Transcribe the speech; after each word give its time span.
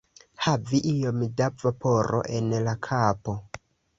Havi 0.45 0.79
iom 0.91 1.19
da 1.41 1.49
vaporo 1.65 2.23
en 2.39 2.49
la 2.69 2.75
kapo. 2.91 3.37